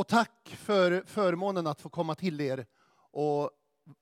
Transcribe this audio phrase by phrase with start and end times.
[0.00, 2.66] Och tack för förmånen att få komma till er
[3.10, 3.50] och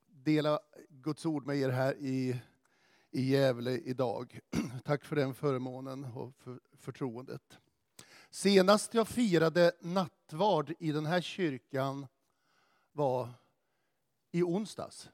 [0.06, 2.40] dela Guds ord med er här i,
[3.10, 4.40] i Gävle idag.
[4.84, 7.58] Tack för den förmånen och för förtroendet.
[8.30, 12.06] Senast jag firade nattvard i den här kyrkan
[12.92, 13.28] var
[14.32, 15.10] i onsdags.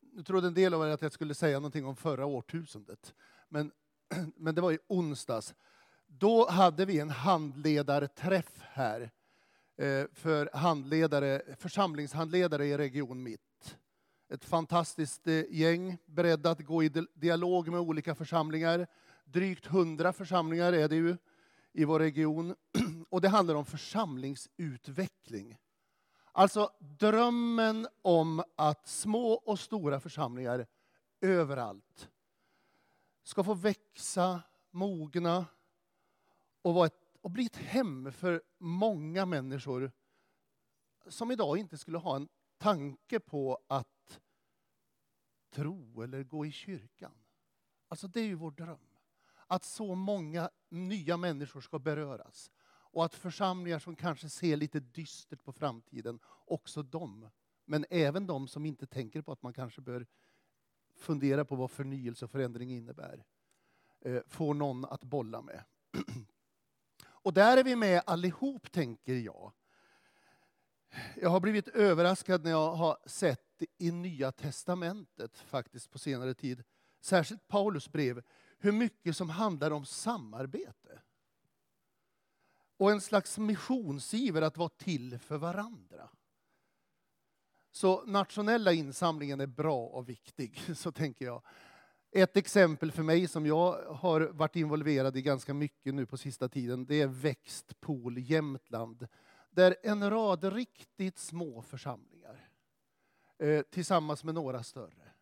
[0.00, 3.14] Nu trodde en del av er att jag skulle säga någonting om förra årtusendet.
[3.48, 3.72] Men,
[4.36, 5.54] men det var i onsdags.
[6.06, 9.10] Då hade vi en handledarträff här
[9.76, 13.76] Eh, för handledare, församlingshandledare i Region Mitt.
[14.28, 18.86] Ett fantastiskt eh, gäng, beredda att gå i dialog med olika församlingar.
[19.24, 21.16] Drygt hundra församlingar är det ju
[21.72, 22.54] i vår region.
[23.08, 25.58] Och det handlar om församlingsutveckling.
[26.32, 30.66] Alltså drömmen om att små och stora församlingar
[31.20, 32.08] överallt
[33.22, 35.46] ska få växa, mogna
[36.62, 39.92] och, vara ett, och bli ett hem för många människor
[41.06, 44.20] som idag inte skulle ha en tanke på att
[45.50, 47.14] tro eller gå i kyrkan.
[47.88, 48.86] Alltså det är ju vår dröm.
[49.46, 52.50] Att så många nya människor ska beröras.
[52.64, 57.30] Och att församlingar som kanske ser lite dystert på framtiden, också de,
[57.64, 60.06] men även de som inte tänker på att man kanske bör
[60.94, 63.24] fundera på vad förnyelse och förändring innebär,
[64.00, 65.64] eh, får någon att bolla med.
[67.22, 69.52] Och där är vi med allihop, tänker jag.
[71.16, 76.64] Jag har blivit överraskad när jag har sett i Nya Testamentet, faktiskt på senare tid,
[77.00, 78.22] särskilt Paulus brev,
[78.58, 81.02] hur mycket som handlar om samarbete.
[82.76, 86.10] Och en slags missionsiver att vara till för varandra.
[87.70, 91.42] Så nationella insamlingen är bra och viktig, så tänker jag.
[92.14, 96.48] Ett exempel för mig som jag har varit involverad i ganska mycket nu på sista
[96.48, 99.06] tiden, det är Växtpool Jämtland.
[99.50, 102.48] Där en rad riktigt små församlingar,
[103.38, 105.12] eh, tillsammans med några större,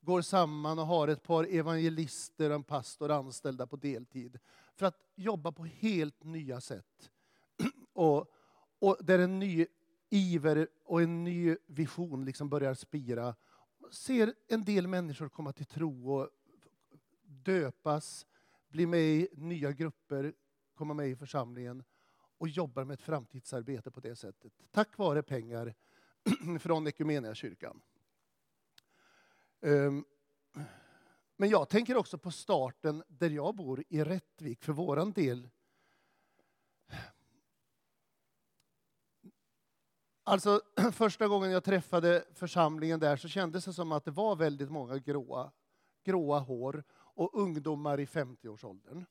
[0.00, 4.38] går samman och har ett par evangelister och en pastor anställda på deltid
[4.74, 7.10] för att jobba på helt nya sätt.
[7.92, 8.32] Och,
[8.78, 9.66] och där en ny
[10.10, 13.34] iver och en ny vision liksom börjar spira.
[13.90, 16.30] Ser en del människor komma till tro och
[17.22, 18.26] döpas,
[18.68, 20.34] bli med i nya grupper,
[20.74, 21.84] komma med i församlingen
[22.38, 24.52] och jobbar med ett framtidsarbete på det sättet.
[24.70, 25.74] Tack vare pengar
[26.60, 27.80] från Equmeniakyrkan.
[29.60, 30.04] Ehm,
[31.36, 35.48] men jag tänker också på starten där jag bor, i Rättvik, för våran del.
[40.28, 40.60] Alltså,
[40.92, 44.98] första gången jag träffade församlingen där så kändes det som att det var väldigt många
[44.98, 45.52] gråa,
[46.04, 49.04] gråa hår och ungdomar i 50-årsåldern.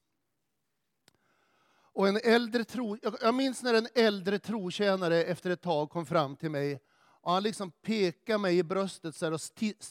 [1.71, 6.35] Och en äldre tro, jag minns när en äldre trotjänare efter ett tag kom fram
[6.35, 9.39] till mig och han liksom pekade mig i bröstet och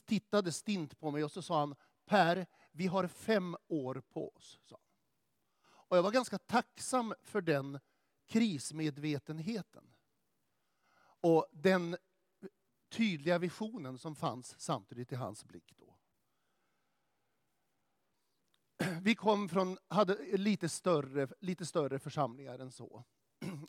[0.07, 1.75] tittade stint på mig och så sa han
[2.07, 4.61] Per, vi har fem år på oss.
[4.65, 4.81] Sa han.
[5.89, 7.81] Och jag var ganska tacksam för den
[8.27, 9.94] krismedvetenheten.
[11.25, 11.97] Och den
[12.91, 15.97] tydliga visionen som fanns samtidigt i hans blick då.
[19.03, 23.05] Vi kom från, hade lite större, lite större församlingar än så.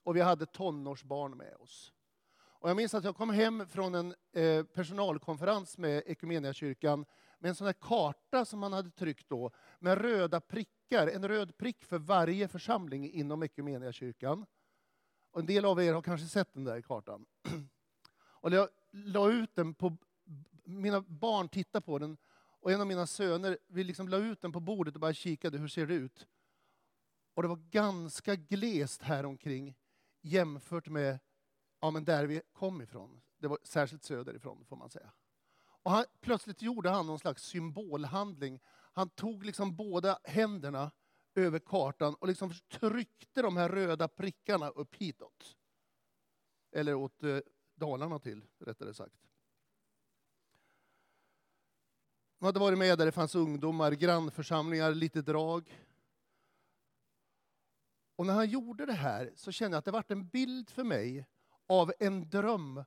[0.03, 1.93] Och vi hade tonårsbarn med oss.
[2.38, 7.05] Och jag minns att jag kom hem från en eh, personalkonferens med Equmeniakyrkan
[7.39, 11.57] med en sån här karta som man hade tryckt då, med röda prickar, en röd
[11.57, 14.45] prick för varje församling inom Equmeniakyrkan.
[15.35, 17.25] Och en del av er har kanske sett den där kartan.
[18.23, 19.97] Och jag la ut den på,
[20.63, 22.18] mina barn tittade på den,
[22.59, 25.57] och en av mina söner, vi liksom la ut den på bordet och bara kikade,
[25.57, 26.28] hur ser det ut?
[27.34, 29.75] Och det var ganska glest här omkring
[30.22, 31.19] jämfört med
[31.79, 33.22] ja, men där vi kom ifrån.
[33.38, 35.12] Det var särskilt söderifrån, får man säga.
[35.66, 38.59] Och han, plötsligt gjorde han någon slags symbolhandling.
[38.94, 40.91] Han tog liksom båda händerna
[41.35, 45.56] över kartan och liksom tryckte de här röda prickarna upp hitåt.
[46.72, 47.40] Eller åt eh,
[47.76, 49.16] Dalarna till, rättare sagt.
[52.40, 55.85] De hade varit med där det fanns ungdomar, grannförsamlingar, lite drag.
[58.16, 60.84] Och när han gjorde det här så kände jag att det vart en bild för
[60.84, 61.28] mig
[61.67, 62.84] av en dröm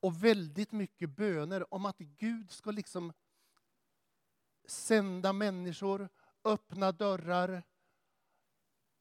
[0.00, 3.12] och väldigt mycket böner om att Gud ska liksom
[4.66, 6.08] sända människor,
[6.44, 7.62] öppna dörrar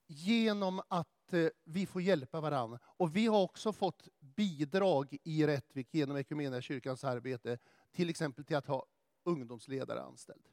[0.08, 2.80] genom att eh, vi får hjälpa varandra.
[2.84, 6.24] Och vi har också fått bidrag i Rättvik genom
[6.62, 7.58] kyrkans arbete,
[7.92, 8.86] till exempel till att ha
[9.24, 10.48] ungdomsledare anställd.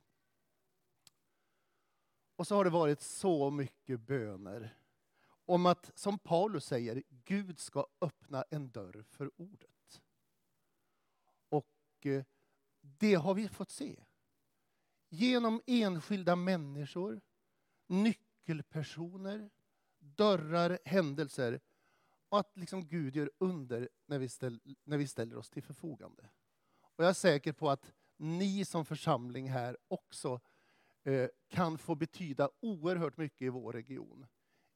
[2.37, 4.77] Och så har det varit så mycket böner
[5.51, 10.03] om att, som Paulus säger, Gud ska öppna en dörr för ordet.
[11.49, 12.25] Och eh,
[12.81, 14.05] det har vi fått se.
[15.09, 17.21] Genom enskilda människor,
[17.87, 19.51] nyckelpersoner, Nyckelpersoner,
[19.99, 21.61] dörrar, händelser.
[22.29, 26.31] Och att liksom Gud gör under när vi, ställ, när vi ställer oss till förfogande.
[26.81, 30.41] Och jag är säker på att ni som församling här också
[31.05, 34.27] eh, kan få betyda oerhört mycket i vår region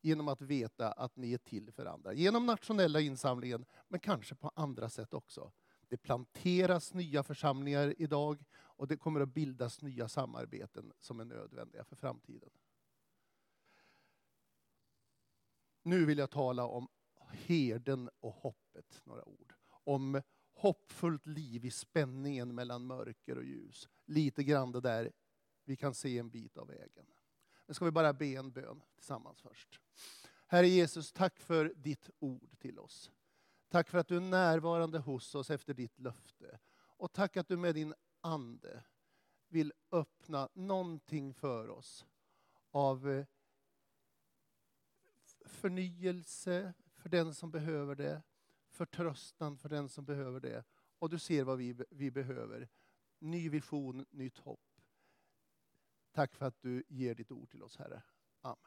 [0.00, 2.12] genom att veta att ni är till för andra.
[2.12, 5.52] Genom nationella insamlingen, men kanske på andra sätt också.
[5.88, 11.84] Det planteras nya församlingar idag och det kommer att bildas nya samarbeten som är nödvändiga
[11.84, 12.50] för framtiden.
[15.86, 16.88] Nu vill jag tala om
[17.31, 19.54] herden och hoppet, några ord.
[19.84, 20.22] Om
[20.54, 23.88] hoppfullt liv i spänningen mellan mörker och ljus.
[24.06, 25.12] Lite grann det där,
[25.64, 27.06] vi kan se en bit av vägen.
[27.66, 29.81] Nu ska vi bara be en bön tillsammans först.
[30.46, 33.10] Herre Jesus, tack för ditt ord till oss.
[33.69, 36.58] Tack för att du är närvarande hos oss efter ditt löfte.
[36.75, 38.84] Och tack att du med din ande
[39.48, 42.06] vill öppna någonting för oss
[42.70, 43.26] av eh,
[45.44, 48.23] förnyelse för den som behöver det,
[48.70, 50.64] förtröstan för den som behöver det.
[50.99, 52.69] Och du ser vad vi, vi behöver.
[53.19, 54.61] Ny vision, nytt hopp.
[56.12, 58.02] Tack för att du ger ditt ord till oss, Herre.
[58.41, 58.58] Amen.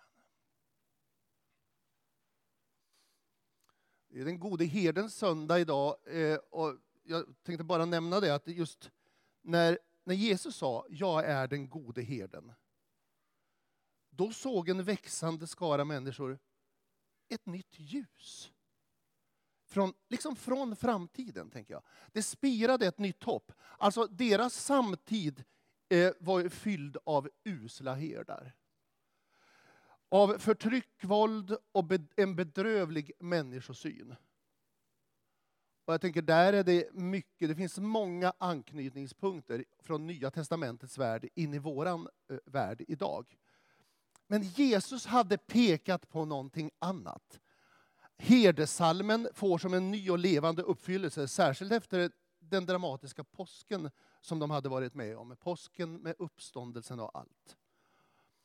[4.08, 5.96] Det är den gode herdens söndag idag.
[6.06, 8.92] Eh, och jag tänkte bara nämna det att just
[9.42, 12.54] när, när Jesus sa ”Jag är den gode herden”
[14.10, 16.40] då såg en växande skara människor
[17.30, 18.52] ett nytt ljus.
[19.66, 21.84] Från, liksom från framtiden, tänker jag.
[22.12, 23.52] Det spirade ett nytt hopp.
[23.78, 25.44] Alltså deras samtid
[25.90, 28.54] eh, var fylld av usla herdar.
[30.10, 31.86] Av förtryck, våld och
[32.16, 34.16] en bedrövlig människosyn.
[35.86, 41.30] Och jag tänker, där är det mycket, det finns många anknytningspunkter från Nya Testamentets värld
[41.36, 43.38] in i våran eh, värld idag.
[44.28, 47.40] Men Jesus hade pekat på någonting annat.
[48.18, 53.92] Herdesalmen får som en ny och levande uppfyllelse, särskilt efter den dramatiska påsken
[54.22, 55.36] som de hade varit med om.
[55.40, 57.58] Påsken med uppståndelsen och allt.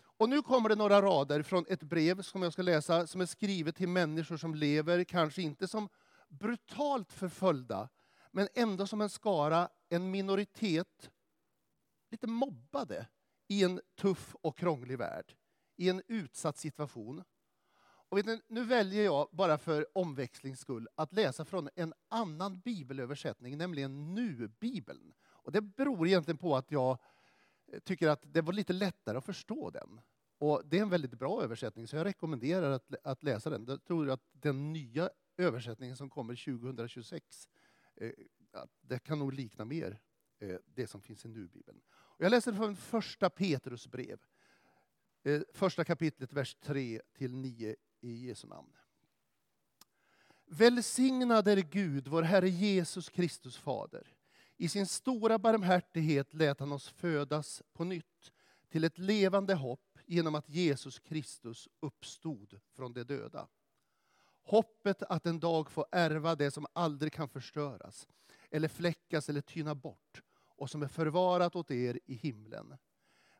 [0.02, 3.26] Och nu kommer det några rader från ett brev som jag ska läsa, som är
[3.26, 5.88] skrivet till människor som lever, kanske inte som
[6.28, 7.88] brutalt förföljda,
[8.30, 11.10] men ändå som en skara, en minoritet,
[12.10, 13.06] lite mobbade
[13.48, 15.34] i en tuff och krånglig värld
[15.82, 17.24] i en utsatt situation.
[18.08, 22.60] Och vet ni, nu väljer jag, bara för omväxlings skull, att läsa från en annan
[22.60, 25.14] bibelöversättning, nämligen Nu-bibeln.
[25.22, 26.98] Och det beror egentligen på att jag
[27.72, 30.00] eh, tycker att det var lite lättare att förstå den.
[30.38, 33.64] Och det är en väldigt bra översättning, så jag rekommenderar att, att läsa den.
[33.68, 37.48] Jag tror att den nya översättningen som kommer 2026,
[37.96, 38.10] eh,
[38.80, 40.00] det kan nog likna mer
[40.38, 41.80] eh, det som finns i Nu-bibeln.
[42.18, 44.20] Jag läser från första Petrus brev.
[45.24, 48.76] Eh, första kapitlet, vers 3 till 9 i Jesu namn.
[50.46, 54.06] Välsignad är Gud, vår Herre Jesus Kristus fader.
[54.56, 58.32] I sin stora barmhärtighet lät han oss födas på nytt
[58.68, 63.48] till ett levande hopp genom att Jesus Kristus uppstod från de döda.
[64.42, 68.08] Hoppet att en dag få ärva det som aldrig kan förstöras
[68.50, 70.22] eller fläckas eller tyna bort
[70.56, 72.76] och som är förvarat åt er i himlen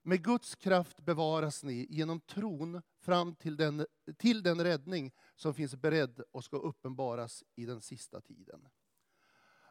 [0.03, 3.87] med Guds kraft bevaras ni genom tron fram till den,
[4.19, 8.69] till den räddning som finns beredd och ska uppenbaras i den sista tiden.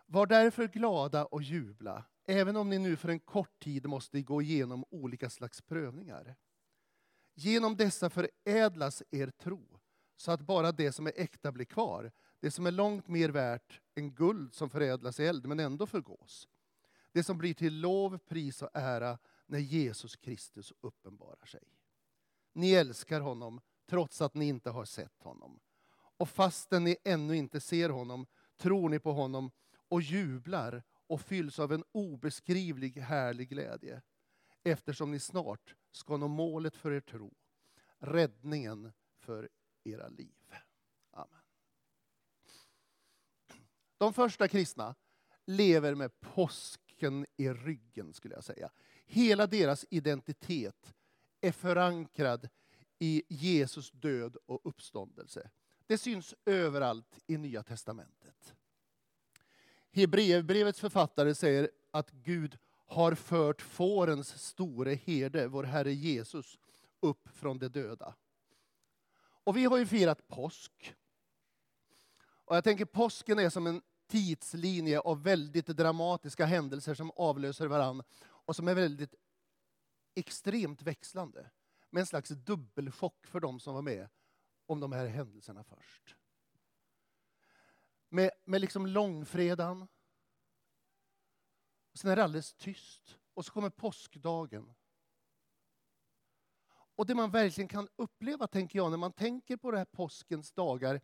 [0.06, 4.42] Var därför glada och jubla, även om ni nu för en kort tid måste gå
[4.42, 6.36] igenom olika slags prövningar.
[7.34, 9.80] Genom dessa förädlas er tro,
[10.18, 13.82] så att bara det som är äkta blir kvar, det som är långt mer värt
[13.96, 16.48] än guld som förädlas i eld men ändå förgås.
[17.12, 19.18] Det som blir till lov, pris och ära
[19.52, 21.64] när Jesus Kristus uppenbarar sig.
[22.54, 25.60] Ni älskar honom trots att ni inte har sett honom.
[25.94, 28.26] Och fastän ni ännu inte ser honom
[28.58, 34.02] tror ni på honom och jublar och fylls av en obeskrivlig härlig glädje
[34.64, 37.34] eftersom ni snart ska nå målet för er tro,
[38.00, 39.50] räddningen för
[39.84, 40.56] era liv.
[41.12, 41.42] Amen.
[43.98, 44.96] De första kristna
[45.46, 48.72] lever med påsken i ryggen, skulle jag säga.
[49.14, 50.94] Hela deras identitet
[51.42, 52.50] är förankrad
[53.00, 55.50] i Jesus död och uppståndelse.
[55.88, 58.56] Det syns överallt i Nya testamentet.
[59.92, 66.60] Hebreerbrevets författare säger att Gud har fört fårens store herde, vår Herre Jesus,
[67.00, 68.16] upp från de döda.
[69.44, 70.96] Och vi har ju firat påsk.
[72.24, 78.04] Och jag tänker påsken är som en tidslinje av väldigt dramatiska händelser som avlöser varann
[78.46, 79.16] och som är väldigt
[80.16, 81.52] extremt växlande.
[81.90, 84.10] Med en slags dubbelchock för de som var med
[84.66, 86.16] om de här händelserna först.
[88.10, 89.88] Med, med liksom långfredagen.
[91.94, 93.18] Sen är det alldeles tyst.
[93.34, 94.74] Och så kommer påskdagen.
[96.96, 100.52] Och det man verkligen kan uppleva, tänker jag, när man tänker på det här påskens
[100.52, 101.02] dagar,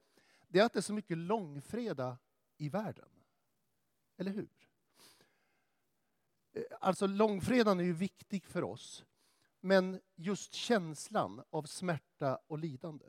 [0.47, 2.17] det är att det är så mycket långfredag
[2.57, 3.09] i världen.
[4.17, 4.49] Eller hur?
[6.79, 9.05] Alltså långfredagen är ju viktig för oss,
[9.59, 13.05] men just känslan av smärta och lidande.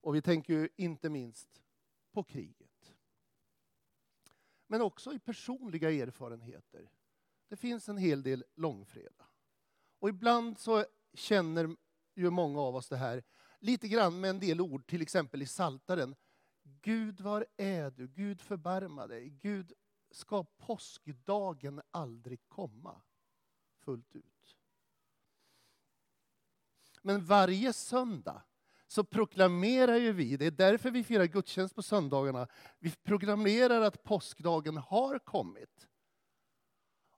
[0.00, 1.62] Och vi tänker ju inte minst
[2.12, 2.94] på kriget.
[4.66, 6.90] Men också i personliga erfarenheter.
[7.48, 9.26] Det finns en hel del långfredag.
[9.98, 11.76] Och ibland så känner
[12.14, 13.22] ju många av oss det här
[13.58, 16.14] lite grann med en del ord, till exempel i Saltaren.
[16.62, 18.08] Gud, var är du?
[18.08, 19.30] Gud, förbarma dig.
[19.30, 19.72] Gud,
[20.16, 23.02] ska påskdagen aldrig komma
[23.78, 24.56] fullt ut?
[27.02, 28.42] Men varje söndag
[28.86, 34.02] så proklamerar ju vi, det är därför vi firar gudstjänst på söndagarna, vi proklamerar att
[34.02, 35.88] påskdagen har kommit.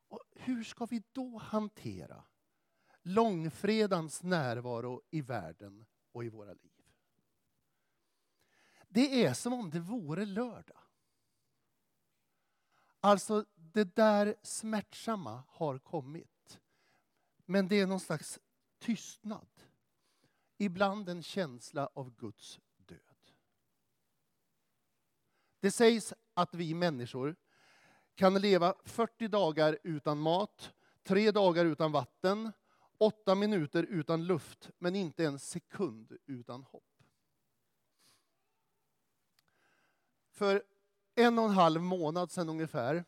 [0.08, 2.24] Och hur ska vi då hantera
[3.02, 6.82] långfredagens närvaro i världen och i våra liv?
[8.88, 10.87] Det är som om det vore lördag.
[13.00, 16.60] Alltså, det där smärtsamma har kommit.
[17.44, 18.40] Men det är någon slags
[18.78, 19.48] tystnad.
[20.56, 22.98] Ibland en känsla av Guds död.
[25.60, 27.36] Det sägs att vi människor
[28.14, 32.52] kan leva 40 dagar utan mat, tre dagar utan vatten,
[32.98, 36.84] åtta minuter utan luft, men inte en sekund utan hopp.
[40.30, 40.62] För
[41.18, 43.04] en och en halv månad sedan ungefär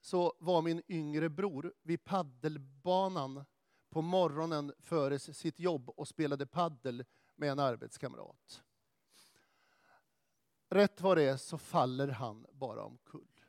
[0.00, 3.44] så var min yngre bror vid paddelbanan
[3.88, 7.04] på morgonen före sitt jobb och spelade paddel
[7.36, 8.62] med en arbetskamrat.
[10.68, 13.40] Rätt vad det är så faller han bara omkull.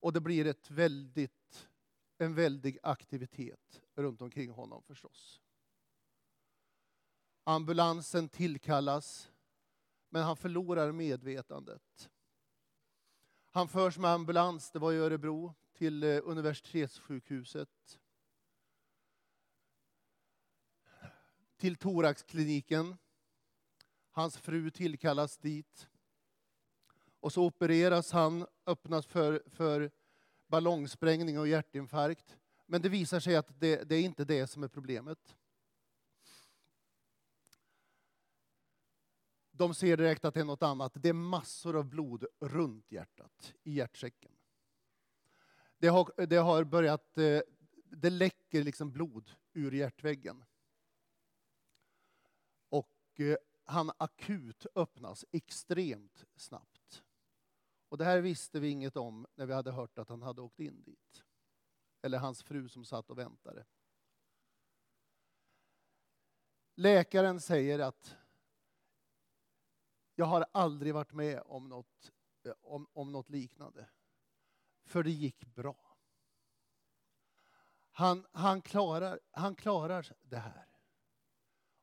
[0.00, 1.68] Och det blir ett väldigt,
[2.18, 5.40] en väldig aktivitet runt omkring honom förstås.
[7.44, 9.31] Ambulansen tillkallas,
[10.12, 12.10] men han förlorar medvetandet.
[13.50, 18.00] Han förs med ambulans, det var i Örebro, till eh, universitetssjukhuset.
[21.56, 22.96] Till thoraxkliniken.
[24.10, 25.88] Hans fru tillkallas dit.
[27.20, 29.90] Och så opereras han, öppnas för, för
[30.46, 32.38] ballongsprängning och hjärtinfarkt.
[32.66, 35.36] Men det visar sig att det, det är inte det som är problemet.
[39.52, 40.92] De ser direkt att det är något annat.
[40.94, 44.32] Det är massor av blod runt hjärtat, i hjärtsäcken.
[45.78, 47.40] Det har, det har börjat, eh,
[47.84, 50.44] det läcker liksom blod ur hjärtväggen.
[52.68, 57.02] Och eh, han akut öppnas extremt snabbt.
[57.88, 60.60] Och det här visste vi inget om när vi hade hört att han hade åkt
[60.60, 61.24] in dit.
[62.02, 63.64] Eller hans fru som satt och väntade.
[66.74, 68.16] Läkaren säger att
[70.14, 72.12] jag har aldrig varit med om något,
[72.44, 73.88] eh, om, om något liknande.
[74.84, 75.96] För det gick bra.
[77.92, 80.66] Han, han, klarar, han klarar det här.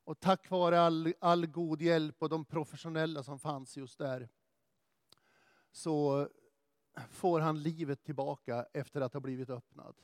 [0.03, 4.29] Och tack vare all, all god hjälp och de professionella som fanns just där
[5.71, 6.27] så
[7.09, 9.95] får han livet tillbaka efter att ha blivit öppnad.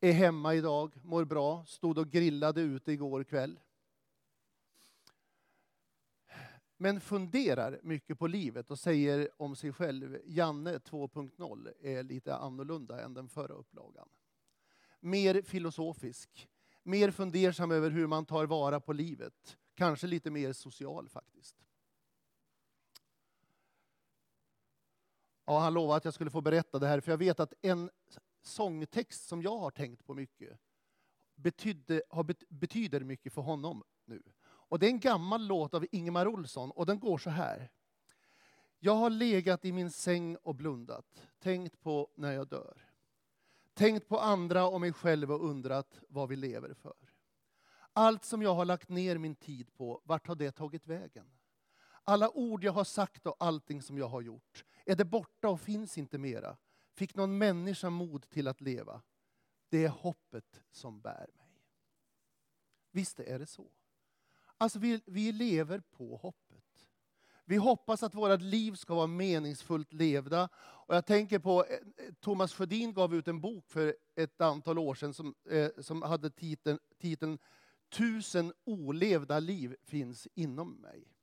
[0.00, 3.60] Är hemma idag, mår bra, stod och grillade ute igår kväll.
[6.84, 13.04] Men funderar mycket på livet och säger om sig själv, Janne 2.0 är lite annorlunda
[13.04, 14.08] än den förra upplagan.
[15.00, 16.48] Mer filosofisk,
[16.82, 19.56] mer fundersam över hur man tar vara på livet.
[19.74, 21.56] Kanske lite mer social faktiskt.
[25.44, 27.90] Ja, han lovade att jag skulle få berätta det här, för jag vet att en
[28.42, 30.58] sångtext som jag har tänkt på mycket
[31.34, 34.22] betydde, har, betyder mycket för honom nu.
[34.74, 37.70] Och det är en gammal låt av Ingemar Olsson och den går så här.
[38.78, 42.88] Jag har legat i min säng och blundat, tänkt på när jag dör.
[43.74, 46.94] Tänkt på andra och mig själv och undrat vad vi lever för.
[47.92, 51.26] Allt som jag har lagt ner min tid på, vart har det tagit vägen?
[52.04, 55.60] Alla ord jag har sagt och allting som jag har gjort, är det borta och
[55.60, 56.56] finns inte mera?
[56.92, 59.02] Fick någon människa mod till att leva?
[59.68, 61.62] Det är hoppet som bär mig.
[62.90, 63.70] Visst är det så.
[64.58, 66.64] Alltså vi, vi lever på hoppet.
[67.44, 70.48] Vi hoppas att våra liv ska vara meningsfullt levda.
[70.56, 74.78] Och jag tänker på, eh, eh, Thomas Sjödin gav ut en bok för ett antal
[74.78, 77.38] år sedan som, eh, som hade titeln, titeln
[77.94, 81.14] Tusen olevda liv finns inom mig.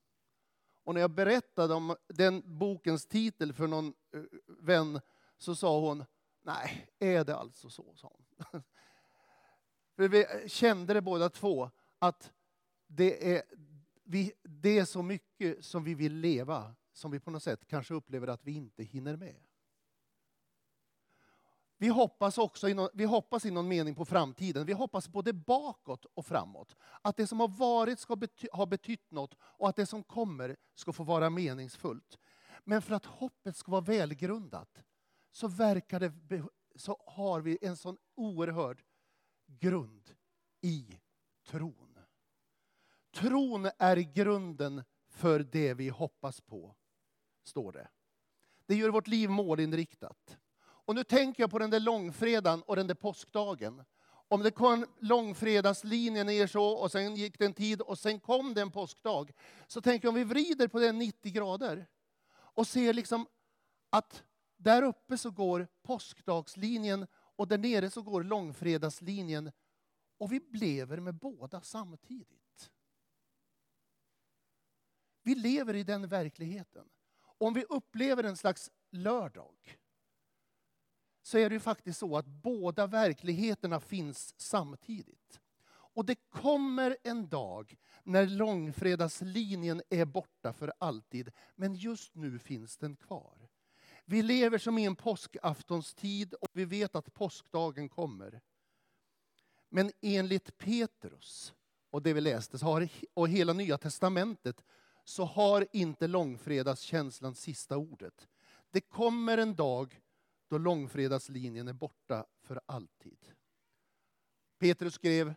[0.84, 5.02] Och när jag berättade om den bokens titel för någon eh, vän
[5.38, 6.06] så sa hon,
[6.42, 7.96] nej, är det alltså så?
[7.96, 8.62] Sa hon.
[9.96, 11.70] För vi kände det båda två,
[12.00, 12.32] att
[12.96, 13.44] det är,
[14.04, 17.94] vi, det är så mycket som vi vill leva, som vi på något sätt kanske
[17.94, 19.36] upplever att vi inte hinner med.
[21.78, 24.66] Vi hoppas också i någon, vi hoppas i någon mening på framtiden.
[24.66, 26.76] Vi hoppas både bakåt och framåt.
[27.02, 30.58] Att det som har varit ska bety, ha betytt något och att det som kommer
[30.76, 32.18] ska få vara meningsfullt.
[32.64, 34.84] Men för att hoppet ska vara välgrundat
[35.32, 36.14] så, verkar det,
[36.76, 38.84] så har vi en sån oerhörd
[39.48, 40.16] grund
[40.62, 41.00] i
[41.46, 41.91] tron.
[43.14, 46.76] Tron är grunden för det vi hoppas på,
[47.44, 47.88] står det.
[48.66, 50.38] Det gör vårt liv målinriktat.
[50.64, 53.84] Och nu tänker jag på den där långfredagen och den där påskdagen.
[54.28, 58.54] Om det kom långfredagslinjen ner så och sen gick det en tid och sen kom
[58.54, 59.32] det en påskdag.
[59.68, 61.88] Så tänker jag om vi vrider på den 90 grader
[62.34, 63.28] och ser liksom
[63.90, 64.24] att
[64.58, 69.52] där uppe så går påskdagslinjen och där nere så går långfredagslinjen.
[70.18, 72.41] Och vi lever med båda samtidigt.
[75.24, 76.86] Vi lever i den verkligheten.
[77.22, 79.78] Om vi upplever en slags lördag
[81.22, 85.40] så är det ju faktiskt så att båda verkligheterna finns samtidigt.
[85.94, 92.78] Och det kommer en dag när långfredagslinjen är borta för alltid, men just nu finns
[92.78, 93.50] den kvar.
[94.06, 98.42] Vi lever som i en påskaftonstid och vi vet att påskdagen kommer.
[99.70, 101.54] Men enligt Petrus
[101.90, 104.64] och det vi läste och hela Nya Testamentet
[105.04, 108.28] så har inte långfredagskänslan sista ordet.
[108.72, 110.02] Det kommer en dag
[110.48, 113.18] då långfredagslinjen är borta för alltid.
[114.60, 115.34] Petrus skrev,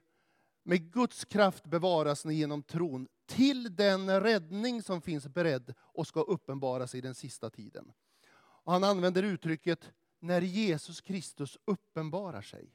[0.63, 6.21] med Guds kraft bevaras ni genom tron till den räddning som finns beredd och ska
[6.21, 7.93] uppenbaras i den sista tiden.
[8.37, 12.75] Och han använder uttrycket när Jesus Kristus uppenbarar sig.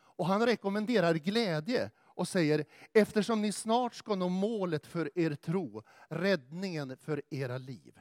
[0.00, 5.82] Och han rekommenderar glädje och säger, eftersom ni snart ska nå målet för er tro,
[6.08, 8.00] räddningen för era liv.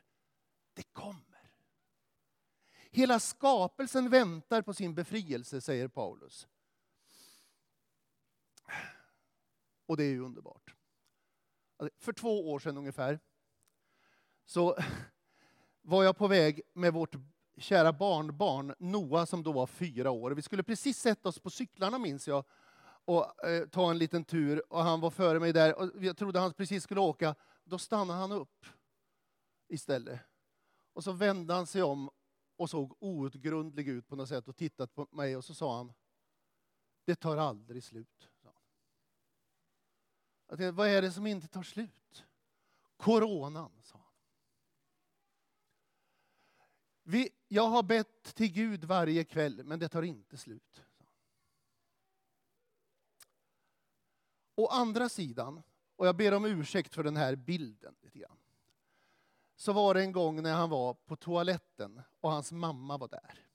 [0.73, 1.51] Det kommer.
[2.91, 6.47] Hela skapelsen väntar på sin befrielse, säger Paulus.
[9.85, 10.75] Och det är ju underbart.
[11.99, 13.19] För två år sedan ungefär
[14.45, 14.77] så
[15.81, 17.15] var jag på väg med vårt
[17.57, 20.31] kära barnbarn Noah som då var fyra år.
[20.31, 22.45] Vi skulle precis sätta oss på cyklarna minns jag
[23.07, 26.39] och eh, ta en liten tur och han var före mig där och jag trodde
[26.39, 27.35] han precis skulle åka.
[27.63, 28.65] Då stannade han upp
[29.67, 30.19] istället.
[30.93, 32.09] Och så vände han sig om
[32.55, 35.93] och såg outgrundlig ut på något sätt och tittade på mig och så sa han,
[37.05, 38.29] det tar aldrig slut.
[40.47, 42.25] Jag tänkte, vad är det som inte tar slut?
[42.97, 44.13] Coronan, sa han.
[47.03, 50.86] Vi, jag har bett till Gud varje kväll, men det tar inte slut.
[54.57, 55.63] Å andra sidan,
[55.95, 58.37] och jag ber om ursäkt för den här bilden lite grann
[59.55, 63.47] så var det en gång när han var på toaletten och hans mamma var där.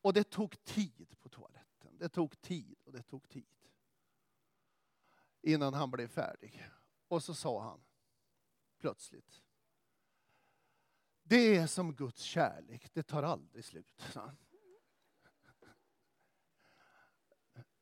[0.00, 1.98] Och det tog tid på toaletten.
[1.98, 3.68] Det tog tid och det tog tid.
[5.42, 6.70] Innan han blev färdig.
[7.08, 7.80] Och så sa han
[8.78, 9.42] plötsligt.
[11.22, 14.02] Det är som Guds kärlek, det tar aldrig slut.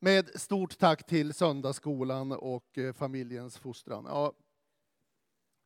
[0.04, 4.04] Med stort tack till söndagsskolan och eh, familjens fostran.
[4.08, 4.32] Ja,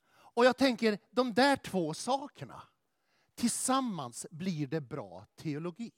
[0.09, 2.62] och jag tänker, de där två sakerna,
[3.35, 5.92] tillsammans blir det bra teologi.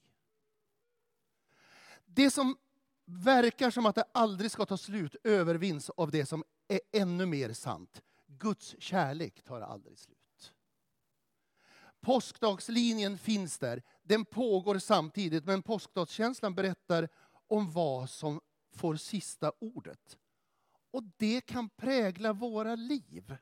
[2.05, 2.57] Det som
[3.05, 7.53] verkar som att det aldrig ska ta slut övervinns av det som är ännu mer
[7.53, 8.03] sant.
[8.27, 10.19] Guds kärlek tar aldrig slut.
[12.01, 17.09] Påskdagslinjen finns där, den pågår samtidigt, men påskdagskänslan berättar
[17.49, 18.41] om vad som
[18.75, 20.19] får sista ordet.
[20.91, 23.37] Och det kan prägla våra liv.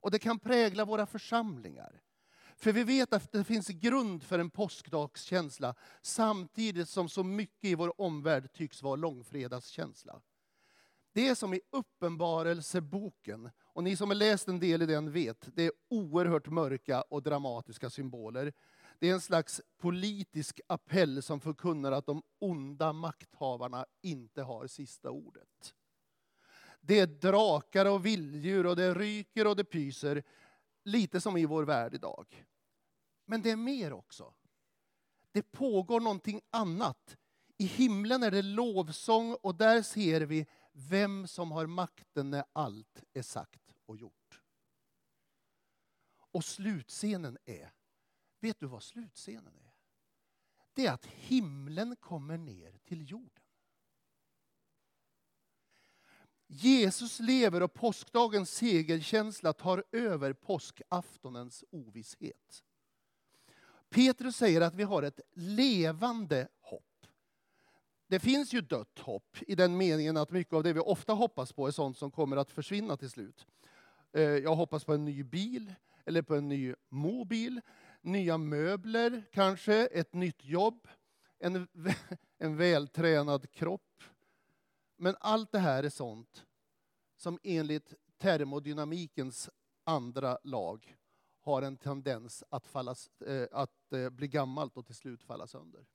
[0.00, 2.02] Och det kan prägla våra församlingar.
[2.56, 7.74] För vi vet att det finns grund för en påskdagskänsla samtidigt som så mycket i
[7.74, 10.22] vår omvärld tycks vara långfredagskänsla.
[11.12, 13.50] Det är som i Uppenbarelseboken.
[13.60, 17.02] Och Och ni som har läst en del i den vet, det är oerhört mörka
[17.02, 18.52] och dramatiska symboler.
[19.00, 25.10] Det är en slags politisk appell som förkunnar att de onda makthavarna inte har sista
[25.10, 25.74] ordet.
[26.80, 30.22] Det är drakar och vilddjur och det ryker och det pyser.
[30.84, 32.46] Lite som i vår värld idag.
[33.24, 34.34] Men det är mer också.
[35.32, 37.16] Det pågår någonting annat.
[37.56, 43.04] I himlen är det lovsång och där ser vi vem som har makten när allt
[43.12, 44.40] är sagt och gjort.
[46.32, 47.72] Och slutscenen är,
[48.40, 49.74] vet du vad slutscenen är?
[50.72, 53.44] Det är att himlen kommer ner till jorden.
[56.46, 62.64] Jesus lever och påskdagens segerkänsla tar över påskaftonens ovisshet.
[63.88, 67.06] Petrus säger att vi har ett levande hopp.
[68.06, 71.52] Det finns ju dött hopp i den meningen att mycket av det vi ofta hoppas
[71.52, 73.46] på är sånt som kommer att försvinna till slut.
[74.12, 75.74] Eh, jag hoppas på en ny bil,
[76.04, 77.60] eller på en ny mobil,
[78.00, 80.88] nya möbler kanske, ett nytt jobb,
[81.38, 81.68] en,
[82.38, 84.02] en vältränad kropp.
[84.96, 86.46] Men allt det här är sånt
[87.16, 89.50] som enligt termodynamikens
[89.84, 90.96] andra lag
[91.40, 92.94] har en tendens att, falla,
[93.26, 95.86] eh, att eh, bli gammalt och till slut falla sönder.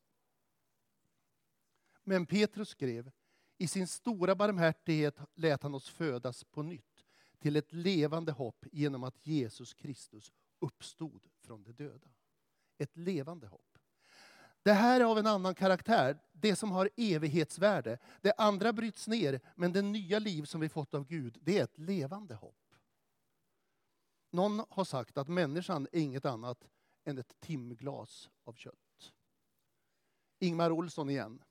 [2.03, 3.11] Men Petrus skrev,
[3.57, 7.05] i sin stora barmhärtighet lät han oss födas på nytt
[7.39, 12.07] till ett levande hopp genom att Jesus Kristus uppstod från de döda.
[12.77, 13.77] Ett levande hopp.
[14.63, 17.97] Det här är av en annan karaktär, det som har evighetsvärde.
[18.21, 21.63] Det andra bryts ner, men det nya liv som vi fått av Gud, det är
[21.63, 22.75] ett levande hopp.
[24.31, 26.67] Någon har sagt att människan är inget annat
[27.03, 29.13] än ett timglas av kött.
[30.39, 31.43] Ingmar Olsson igen.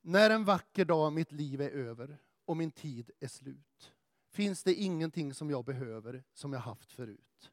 [0.00, 3.92] När en vacker dag mitt liv är över och min tid är slut
[4.36, 7.52] finns det ingenting som jag behöver som jag haft förut.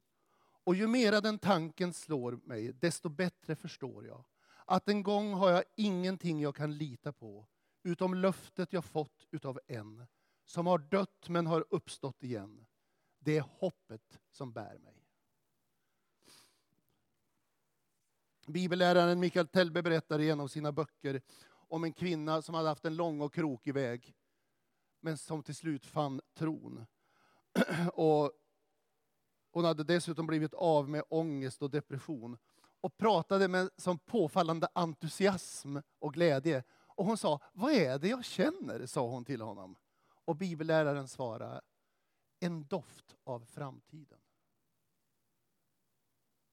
[0.64, 4.26] Och ju mera den tanken slår mig, desto bättre förstår jag
[4.66, 7.48] att en gång har jag ingenting jag kan lita på
[7.84, 10.08] utom löftet jag fått utav en
[10.46, 12.66] som har dött men har uppstått igen
[13.24, 15.08] det är hoppet som bär mig.
[18.48, 21.22] Bibelläraren Mikael Telbe berättar i en av sina böcker
[21.52, 24.16] om en kvinna som hade haft en lång och krokig väg,
[25.00, 26.86] men som till slut fann tron.
[27.94, 28.32] Och
[29.54, 32.38] hon hade dessutom blivit av med ångest och depression
[32.82, 36.64] och pratade med som påfallande entusiasm och glädje.
[36.72, 38.86] Och hon sa, vad är det jag känner?
[38.86, 39.76] sa hon till honom.
[40.26, 41.62] Och bibelläraren svarade,
[42.40, 44.20] en doft av framtiden.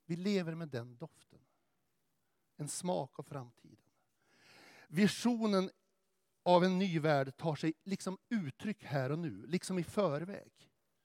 [0.06, 1.40] Vi lever med den doften.
[2.56, 3.90] En smak av framtiden.
[4.88, 5.70] Visionen
[6.42, 10.69] av en ny värld tar sig liksom uttryck här och nu, liksom i förväg.